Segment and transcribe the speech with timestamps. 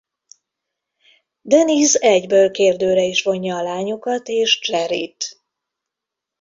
[1.41, 5.41] Denise egyből kérdőre is vonja a lányokat és Jerryt.